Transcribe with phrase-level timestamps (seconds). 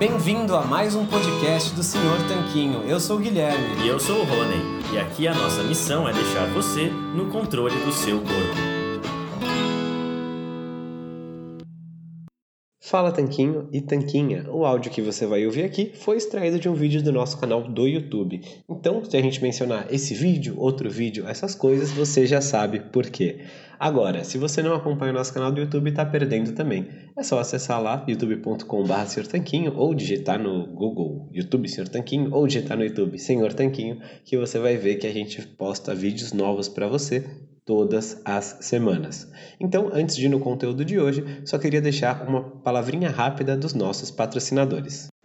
[0.00, 2.84] Bem-vindo a mais um podcast do Senhor Tanquinho.
[2.84, 3.84] Eu sou o Guilherme.
[3.84, 4.94] E eu sou o Rony.
[4.94, 8.80] E aqui a nossa missão é deixar você no controle do seu corpo.
[12.80, 14.46] Fala Tanquinho e Tanquinha.
[14.50, 17.62] O áudio que você vai ouvir aqui foi extraído de um vídeo do nosso canal
[17.62, 18.40] do YouTube.
[18.70, 23.04] Então, se a gente mencionar esse vídeo, outro vídeo, essas coisas, você já sabe por
[23.10, 23.40] quê.
[23.80, 26.86] Agora, se você não acompanha o nosso canal do YouTube, está perdendo também.
[27.16, 32.76] É só acessar lá youtube.com.br Tanquinho ou digitar no Google YouTube Senhor Tanquinho ou digitar
[32.76, 36.86] no YouTube Senhor Tanquinho que você vai ver que a gente posta vídeos novos para
[36.86, 37.24] você
[37.64, 39.26] todas as semanas.
[39.58, 43.72] Então, antes de ir no conteúdo de hoje, só queria deixar uma palavrinha rápida dos
[43.72, 45.08] nossos patrocinadores.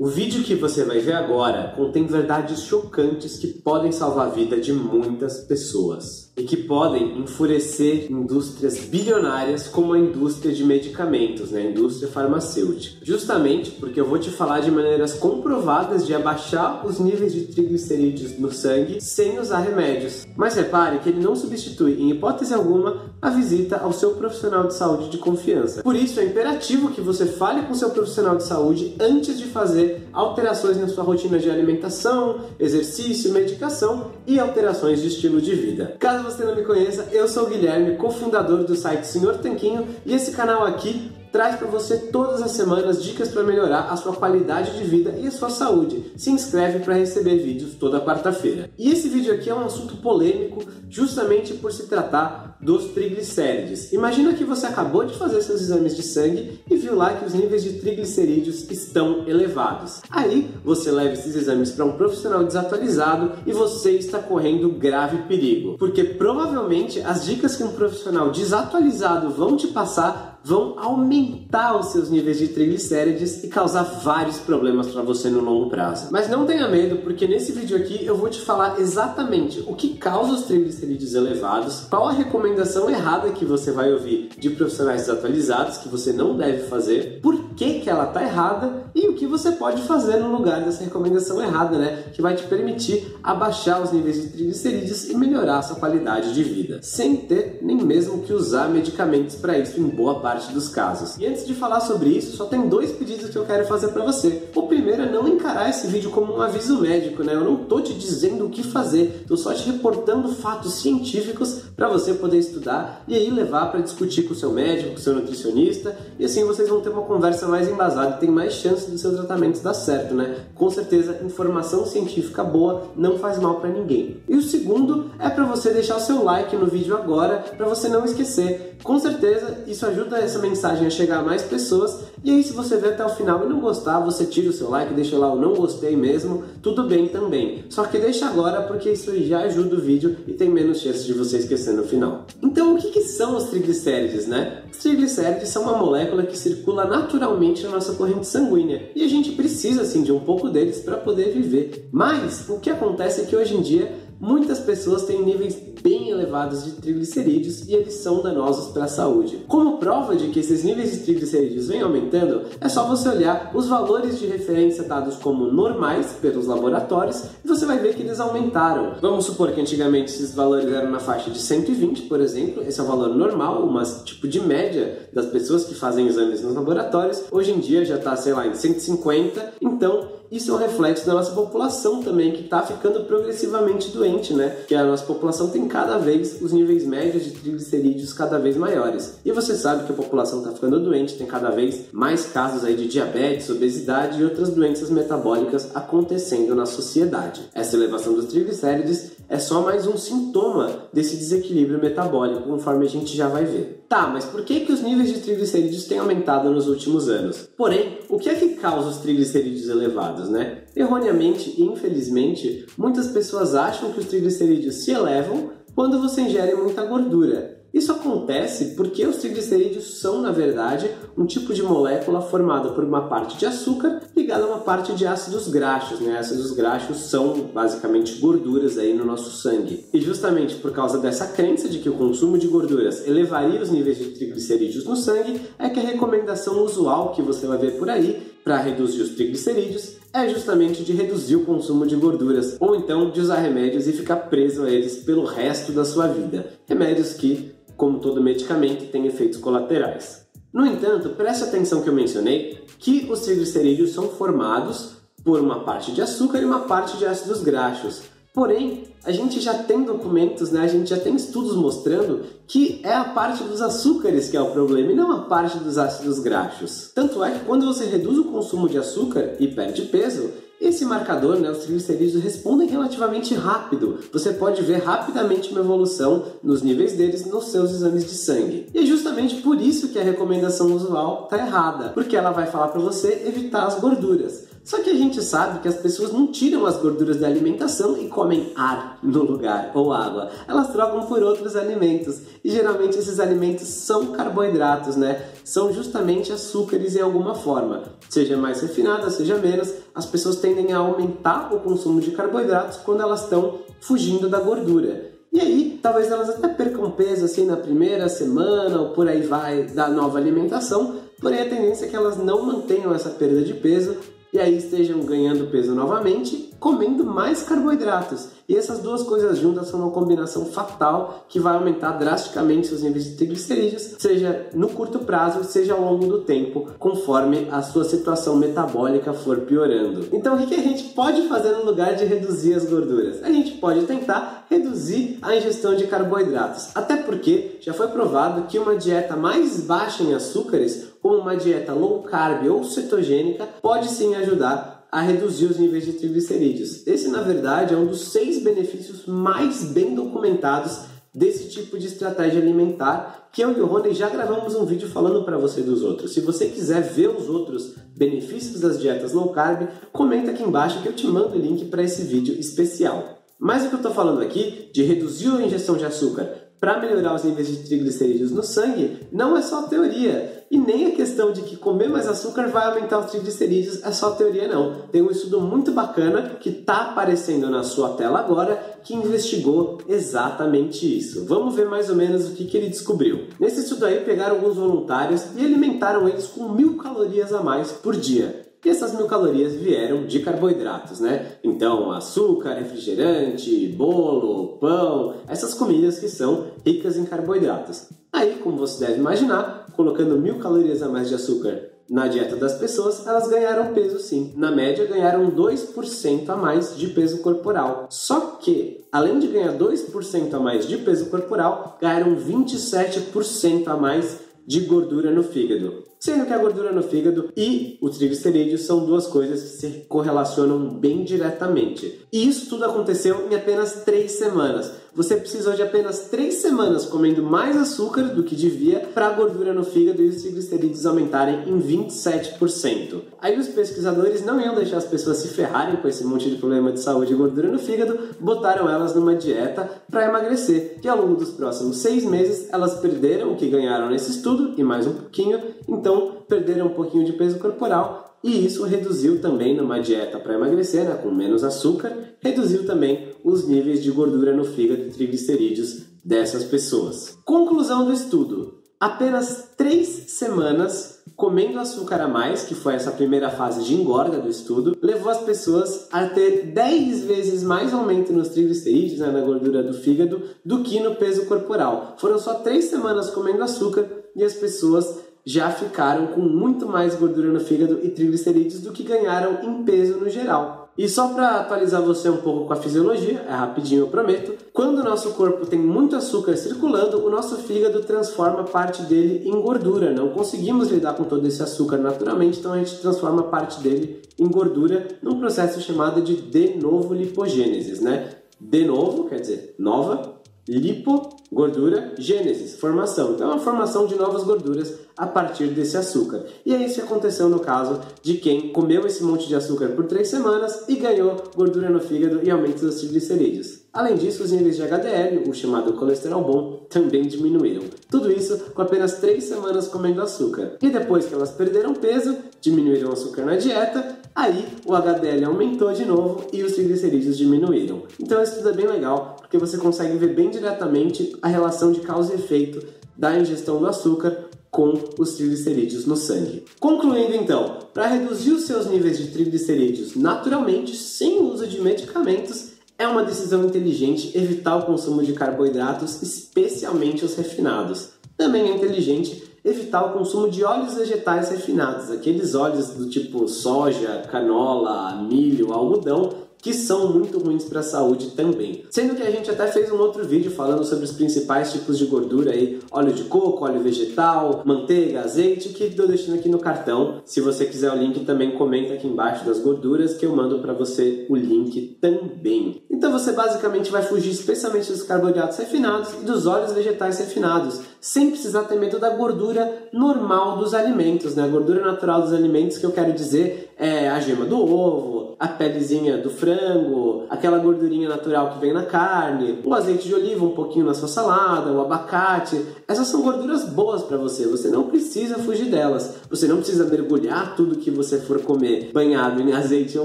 [0.00, 4.58] O vídeo que você vai ver agora contém verdades chocantes que podem salvar a vida
[4.58, 11.60] de muitas pessoas e que podem enfurecer indústrias bilionárias como a indústria de medicamentos, né?
[11.60, 13.04] a indústria farmacêutica.
[13.04, 18.38] Justamente porque eu vou te falar de maneiras comprovadas de abaixar os níveis de triglicerídeos
[18.38, 20.26] no sangue sem usar remédios.
[20.34, 24.72] Mas repare que ele não substitui, em hipótese alguma, a visita ao seu profissional de
[24.72, 25.82] saúde de confiança.
[25.82, 29.89] Por isso é imperativo que você fale com seu profissional de saúde antes de fazer
[30.12, 35.96] alterações na sua rotina de alimentação, exercício, medicação e alterações de estilo de vida.
[35.98, 40.14] Caso você não me conheça, eu sou o Guilherme, cofundador do site Senhor Tanquinho, e
[40.14, 44.76] esse canal aqui traz para você todas as semanas dicas para melhorar a sua qualidade
[44.76, 46.12] de vida e a sua saúde.
[46.16, 48.70] Se inscreve para receber vídeos toda quarta-feira.
[48.78, 53.92] E esse vídeo aqui é um assunto polêmico, justamente por se tratar dos triglicérides.
[53.92, 57.32] Imagina que você acabou de fazer seus exames de sangue e viu lá que os
[57.32, 60.02] níveis de triglicerídeos estão elevados.
[60.10, 65.76] Aí você leva esses exames para um profissional desatualizado e você está correndo grave perigo,
[65.78, 72.10] porque provavelmente as dicas que um profissional desatualizado vão te passar vão aumentar os seus
[72.10, 76.08] níveis de triglicérides e causar vários problemas para você no longo prazo.
[76.10, 79.94] Mas não tenha medo, porque nesse vídeo aqui eu vou te falar exatamente o que
[79.94, 85.78] causa os triglicerídeos elevados, qual a recomendação errada que você vai ouvir de profissionais desatualizados
[85.78, 89.52] que você não deve fazer, por que, que ela tá errada e o que você
[89.52, 92.04] pode fazer no lugar dessa recomendação errada, né?
[92.14, 96.42] Que vai te permitir abaixar os níveis de triglicerídeos e melhorar a sua qualidade de
[96.42, 101.18] vida, sem ter nem mesmo que usar medicamentos para isso em boa parte dos casos.
[101.18, 104.06] E antes de falar sobre isso, só tem dois pedidos que eu quero fazer para
[104.06, 104.48] você.
[104.54, 107.34] O primeiro é não encarar esse vídeo como um aviso médico, né?
[107.34, 111.88] Eu não tô te dizendo o que fazer, tô só te reportando fatos científicos para
[111.88, 115.14] você poder estudar e aí levar para discutir com o seu médico, com o seu
[115.14, 118.96] nutricionista, e assim vocês vão ter uma conversa mais embasada e tem mais chance do
[118.96, 120.36] seu tratamento dar certo, né?
[120.54, 124.18] Com certeza, informação científica boa não faz mal para ninguém.
[124.28, 127.88] E o segundo é para você deixar o seu like no vídeo agora, para você
[127.88, 128.76] não esquecer.
[128.82, 131.98] Com certeza, isso ajuda essa mensagem a chegar a mais pessoas.
[132.24, 134.70] E aí, se você ver até o final e não gostar, você tira o seu
[134.70, 137.64] like, deixa lá o não gostei mesmo, tudo bem também.
[137.68, 141.12] Só que deixa agora porque isso já ajuda o vídeo e tem menos chances de
[141.12, 142.26] você esquecer no final.
[142.42, 144.62] Então, o que, que são os triglicérides, né?
[144.70, 149.32] Os triglicérides são uma molécula que circula naturalmente na nossa corrente sanguínea e a gente
[149.32, 151.88] precisa, assim, de um pouco deles para poder viver.
[151.90, 156.64] Mas o que acontece é que hoje em dia muitas pessoas têm níveis bem elevados
[156.64, 159.44] de triglicerídeos e eles são danosos para a saúde.
[159.48, 163.66] Como prova de que esses níveis de triglicerídeos vêm aumentando, é só você olhar os
[163.66, 168.94] valores de referência dados como normais pelos laboratórios e você vai ver que eles aumentaram.
[169.00, 172.82] Vamos supor que antigamente esses valores eram na faixa de 120, por exemplo, esse é
[172.82, 177.24] o valor normal, uma tipo de média das pessoas que fazem exames nos laboratórios.
[177.30, 181.14] Hoje em dia já está, sei lá, em 150, então isso é um reflexo da
[181.14, 184.56] nossa população também, que está ficando progressivamente doente, né?
[184.68, 189.18] Que a nossa população tem cada vez os níveis médios de triglicerídeos cada vez maiores.
[189.24, 192.76] E você sabe que a população está ficando doente, tem cada vez mais casos aí
[192.76, 197.48] de diabetes, obesidade e outras doenças metabólicas acontecendo na sociedade.
[197.54, 203.16] Essa elevação dos triglicérides é só mais um sintoma desse desequilíbrio metabólico, conforme a gente
[203.16, 203.84] já vai ver.
[203.88, 207.48] Tá, mas por que, que os níveis de triglicerídeos têm aumentado nos últimos anos?
[207.56, 210.64] Porém, o que é que causa os triglicerídeos elevados, né?
[210.74, 216.84] Erroneamente e infelizmente, muitas pessoas acham que os triglicerídeos se elevam quando você ingere muita
[216.84, 217.60] gordura.
[217.72, 223.08] Isso acontece porque os triglicerídeos são, na verdade, um tipo de molécula formada por uma
[223.08, 226.00] parte de açúcar ligada a uma parte de ácidos graxos.
[226.00, 226.18] Né?
[226.18, 229.86] Ácidos graxos são basicamente gorduras aí no nosso sangue.
[229.92, 233.98] E justamente por causa dessa crença de que o consumo de gorduras elevaria os níveis
[233.98, 238.30] de triglicerídeos no sangue, é que a recomendação usual que você vai ver por aí
[238.42, 243.20] para reduzir os triglicerídeos é justamente de reduzir o consumo de gorduras ou então de
[243.20, 246.46] usar remédios e ficar preso a eles pelo resto da sua vida.
[246.66, 250.19] Remédios que como todo medicamento, tem efeitos colaterais.
[250.52, 255.92] No entanto, preste atenção que eu mencionei que os triglicerídeos são formados por uma parte
[255.92, 258.02] de açúcar e uma parte de ácidos graxos.
[258.32, 260.60] Porém, a gente já tem documentos, né?
[260.60, 264.52] a gente já tem estudos mostrando que é a parte dos açúcares que é o
[264.52, 266.90] problema e não a parte dos ácidos graxos.
[266.94, 270.30] Tanto é que quando você reduz o consumo de açúcar e perde peso,
[270.60, 273.98] esse marcador, né, os triglicerídeos respondem relativamente rápido.
[274.12, 278.66] Você pode ver rapidamente uma evolução nos níveis deles nos seus exames de sangue.
[278.74, 282.68] E é justamente por isso que a recomendação usual está errada, porque ela vai falar
[282.68, 284.49] para você evitar as gorduras.
[284.70, 288.06] Só que a gente sabe que as pessoas não tiram as gorduras da alimentação e
[288.06, 290.30] comem ar no lugar ou água.
[290.46, 292.20] Elas trocam por outros alimentos.
[292.44, 295.24] E geralmente esses alimentos são carboidratos, né?
[295.42, 297.82] São justamente açúcares em alguma forma.
[298.08, 303.02] Seja mais refinada, seja menos, as pessoas tendem a aumentar o consumo de carboidratos quando
[303.02, 305.10] elas estão fugindo da gordura.
[305.32, 309.64] E aí, talvez elas até percam peso assim na primeira semana ou por aí vai
[309.64, 313.96] da nova alimentação, porém a tendência é que elas não mantenham essa perda de peso
[314.32, 318.28] e aí estejam ganhando peso novamente, comendo mais carboidratos.
[318.48, 323.04] E essas duas coisas juntas são uma combinação fatal que vai aumentar drasticamente seus níveis
[323.04, 328.36] de triglicerídeos, seja no curto prazo, seja ao longo do tempo, conforme a sua situação
[328.36, 330.08] metabólica for piorando.
[330.12, 333.22] Então, o que a gente pode fazer no lugar de reduzir as gorduras?
[333.22, 338.58] A gente pode tentar reduzir a ingestão de carboidratos, até porque já foi provado que
[338.58, 344.14] uma dieta mais baixa em açúcares, como uma dieta low carb ou cetogênica, pode sim
[344.14, 346.86] ajudar a reduzir os níveis de triglicerídeos.
[346.86, 350.80] Esse, na verdade, é um dos seis benefícios mais bem documentados
[351.14, 355.24] desse tipo de estratégia alimentar, que eu e o Rony já gravamos um vídeo falando
[355.24, 356.12] para você dos outros.
[356.12, 360.88] Se você quiser ver os outros benefícios das dietas low carb, comenta aqui embaixo que
[360.88, 363.18] eu te mando o link para esse vídeo especial.
[363.38, 367.14] Mas o que eu estou falando aqui de reduzir a ingestão de açúcar para melhorar
[367.14, 370.44] os níveis de triglicerídeos no sangue não é só teoria.
[370.50, 374.10] E nem a questão de que comer mais açúcar vai aumentar os triglicerídeos é só
[374.10, 374.82] teoria, não.
[374.92, 380.98] Tem um estudo muito bacana que está aparecendo na sua tela agora que investigou exatamente
[380.98, 381.24] isso.
[381.24, 383.28] Vamos ver mais ou menos o que, que ele descobriu.
[383.38, 387.96] Nesse estudo aí, pegaram alguns voluntários e alimentaram eles com mil calorias a mais por
[387.96, 388.49] dia.
[388.64, 391.32] E essas mil calorias vieram de carboidratos, né?
[391.42, 397.88] Então, açúcar, refrigerante, bolo, pão, essas comidas que são ricas em carboidratos.
[398.12, 402.54] Aí, como você deve imaginar, colocando mil calorias a mais de açúcar na dieta das
[402.54, 404.32] pessoas, elas ganharam peso sim.
[404.36, 407.86] Na média, ganharam 2% a mais de peso corporal.
[407.90, 414.20] Só que, além de ganhar 2% a mais de peso corporal, ganharam 27% a mais
[414.46, 415.89] de gordura no fígado.
[416.00, 420.70] Sendo que a gordura no fígado e o triglicerídeo são duas coisas que se correlacionam
[420.70, 422.06] bem diretamente.
[422.10, 424.72] E isso tudo aconteceu em apenas três semanas.
[424.94, 429.52] Você precisou de apenas três semanas comendo mais açúcar do que devia para a gordura
[429.52, 433.00] no fígado e os triglicerídeos aumentarem em 27%.
[433.20, 436.72] Aí os pesquisadores não iam deixar as pessoas se ferrarem com esse monte de problema
[436.72, 440.78] de saúde e gordura no fígado, botaram elas numa dieta para emagrecer.
[440.82, 444.64] E ao longo dos próximos seis meses, elas perderam o que ganharam nesse estudo e
[444.64, 449.80] mais um pouquinho, então perderam um pouquinho de peso corporal e isso reduziu também numa
[449.80, 454.82] dieta para emagrecer, né, com menos açúcar, reduziu também os níveis de gordura no fígado
[454.82, 457.18] e triglicerídeos dessas pessoas.
[457.24, 463.62] Conclusão do estudo: apenas três semanas comendo açúcar a mais, que foi essa primeira fase
[463.62, 469.00] de engorda do estudo, levou as pessoas a ter 10 vezes mais aumento nos triglicerídeos,
[469.00, 471.94] né, na gordura do fígado, do que no peso corporal.
[471.98, 473.86] Foram só três semanas comendo açúcar
[474.16, 478.82] e as pessoas já ficaram com muito mais gordura no fígado e triglicerídeos do que
[478.82, 480.59] ganharam em peso no geral.
[480.78, 484.78] E só para atualizar você um pouco com a fisiologia, é rapidinho eu prometo, quando
[484.78, 489.92] o nosso corpo tem muito açúcar circulando, o nosso fígado transforma parte dele em gordura.
[489.92, 494.28] Não conseguimos lidar com todo esse açúcar naturalmente, então a gente transforma parte dele em
[494.28, 498.10] gordura num processo chamado de de novo lipogênese, né?
[498.40, 500.14] De novo quer dizer nova,
[500.48, 503.12] lipo, gordura, gênesis, formação.
[503.12, 506.24] Então é uma formação de novas gorduras a partir desse açúcar.
[506.44, 509.86] E é isso que aconteceu no caso de quem comeu esse monte de açúcar por
[509.86, 513.59] três semanas e ganhou gordura no fígado e aumento dos triglicerídeos.
[513.72, 517.62] Além disso, os níveis de HDL, o chamado colesterol bom, também diminuíram.
[517.88, 520.56] Tudo isso com apenas três semanas comendo açúcar.
[520.60, 525.72] E depois que elas perderam peso, diminuíram o açúcar na dieta, aí o HDL aumentou
[525.72, 527.82] de novo e os triglicerídeos diminuíram.
[528.00, 531.80] Então isso tudo é bem legal, porque você consegue ver bem diretamente a relação de
[531.80, 536.44] causa e efeito da ingestão do açúcar com os triglicerídeos no sangue.
[536.58, 542.49] Concluindo então, para reduzir os seus níveis de triglicerídeos naturalmente, sem uso de medicamentos,
[542.80, 547.90] é uma decisão inteligente evitar o consumo de carboidratos, especialmente os refinados.
[548.16, 554.02] Também é inteligente evitar o consumo de óleos vegetais refinados, aqueles óleos do tipo soja,
[554.10, 556.08] canola, milho, algodão,
[556.42, 558.64] que são muito ruins para a saúde também.
[558.70, 561.86] Sendo que a gente até fez um outro vídeo falando sobre os principais tipos de
[561.86, 567.00] gordura aí, óleo de coco, óleo vegetal, manteiga, azeite, que estou deixando aqui no cartão.
[567.04, 570.52] Se você quiser o link também comenta aqui embaixo das gorduras que eu mando para
[570.52, 572.62] você o link também.
[572.70, 578.10] Então você basicamente vai fugir especialmente dos carboidratos refinados e dos óleos vegetais refinados, sem
[578.10, 581.24] precisar ter medo da gordura normal dos alimentos, né?
[581.24, 585.28] A gordura natural dos alimentos que eu quero dizer é a gema do ovo, a
[585.28, 590.30] pelezinha do frango, aquela gordurinha natural que vem na carne, o azeite de oliva um
[590.30, 592.40] pouquinho na sua salada, o abacate.
[592.66, 595.96] Essas são gorduras boas para você, você não precisa fugir delas.
[596.08, 599.84] Você não precisa mergulhar tudo que você for comer banhado em azeite ou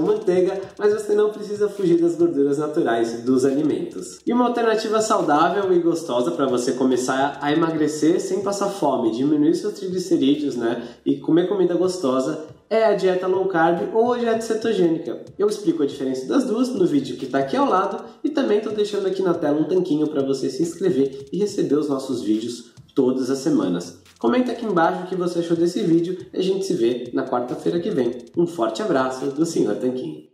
[0.00, 4.20] manteiga, mas você não precisa fugir das gorduras naturais dos alimentos.
[4.26, 9.54] E uma alternativa saudável e gostosa para você começar a emagrecer sem passar fome, diminuir
[9.54, 10.82] seus triglicerídeos, né?
[11.04, 15.24] E comer comida gostosa é a dieta low carb ou a dieta cetogênica.
[15.38, 18.58] Eu explico a diferença das duas no vídeo que está aqui ao lado e também
[18.58, 22.22] estou deixando aqui na tela um tanquinho para você se inscrever e receber os nossos
[22.22, 24.02] vídeos todas as semanas.
[24.18, 27.24] Comenta aqui embaixo o que você achou desse vídeo e a gente se vê na
[27.24, 28.12] quarta-feira que vem.
[28.36, 29.76] Um forte abraço do Sr.
[29.76, 30.24] Tanquinho.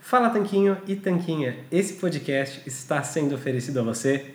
[0.00, 4.34] Fala Tanquinho e Tanquinha, esse podcast está sendo oferecido a você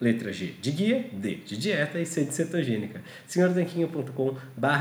[0.00, 3.00] Letra G de guia, D de dieta e C de cetogênica.
[3.26, 4.34] senhortanquinho.com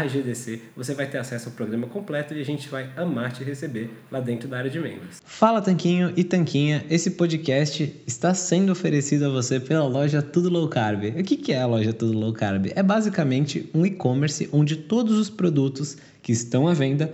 [0.07, 3.89] GDC, você vai ter acesso ao programa completo e a gente vai amar te receber
[4.11, 5.21] lá dentro da área de membros.
[5.25, 10.67] Fala Tanquinho e Tanquinha, esse podcast está sendo oferecido a você pela loja Tudo Low
[10.67, 11.03] Carb.
[11.17, 12.71] O que é a loja Tudo Low Carb?
[12.75, 17.13] É basicamente um e-commerce onde todos os produtos que estão à venda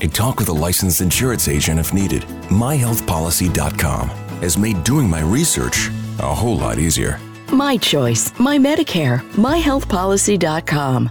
[0.00, 2.22] and talk with a licensed insurance agent if needed.
[2.50, 4.08] MyHealthPolicy.com
[4.40, 7.18] has made doing my research a whole lot easier.
[7.52, 11.10] My choice, my Medicare, myhealthpolicy.com.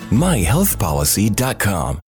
[0.11, 1.99] myhealthpolicy.com.